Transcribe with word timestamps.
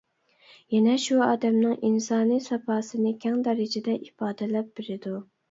يەنە 0.75 0.95
شۇ 1.03 1.17
ئادەمنىڭ 1.25 1.75
ئىنسانىي 1.89 2.41
ساپاسىنى 2.47 3.13
كەڭ 3.27 3.37
دەرىجىدە 3.51 3.97
ئىپادىلەپ 4.01 4.75
بېرىدۇ. 4.83 5.17